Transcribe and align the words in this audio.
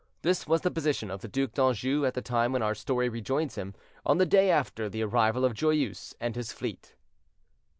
This 0.23 0.47
was 0.47 0.61
the 0.61 0.71
position 0.71 1.11
of 1.11 1.21
the 1.21 1.27
Duc 1.27 1.51
d'Anjou 1.53 2.07
at 2.07 2.15
the 2.15 2.23
time 2.23 2.53
when 2.53 2.63
our 2.63 2.73
story 2.73 3.07
rejoins 3.07 3.53
him, 3.53 3.75
on 4.03 4.17
the 4.17 4.25
day 4.25 4.49
after 4.49 4.89
the 4.89 5.03
arrival 5.03 5.45
of 5.45 5.53
Joyeuse 5.53 6.15
and 6.19 6.35
his 6.35 6.51
fleet. 6.51 6.95